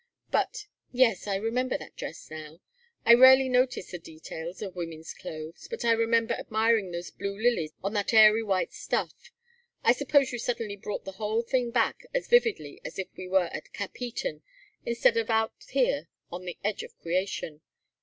But 0.31 0.65
yes, 0.91 1.27
I 1.27 1.35
remember 1.35 1.77
that 1.77 1.95
dress 1.95 2.31
now 2.31 2.59
I 3.05 3.13
rarely 3.13 3.47
notice 3.47 3.91
the 3.91 3.99
details 3.99 4.63
of 4.63 4.75
women's 4.75 5.13
clothes 5.13 5.67
but 5.69 5.85
I 5.85 5.91
remember 5.91 6.33
admiring 6.33 6.89
those 6.91 7.11
blue 7.11 7.37
lilies 7.39 7.73
on 7.83 7.93
that 7.93 8.11
airy 8.11 8.41
white 8.41 8.73
stuff 8.73 9.13
I 9.83 9.91
suppose 9.93 10.31
you 10.31 10.39
suddenly 10.39 10.75
brought 10.75 11.05
the 11.05 11.11
whole 11.21 11.43
thing 11.43 11.69
back 11.69 12.07
as 12.15 12.27
vividly 12.27 12.81
as 12.83 12.97
if 12.97 13.09
we 13.15 13.27
were 13.27 13.51
at 13.53 13.73
Capheaton 13.73 14.41
instead 14.87 15.17
of 15.17 15.29
out 15.29 15.53
here 15.69 16.07
on 16.31 16.45
the 16.45 16.57
edge 16.63 16.81
of 16.81 16.97
creation. 16.97 17.61